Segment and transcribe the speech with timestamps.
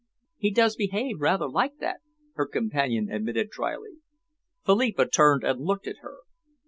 [0.39, 1.99] "He does behave rather like that,"
[2.33, 3.97] her companion admitted drily.
[4.65, 6.21] Phillipa turned and looked at her.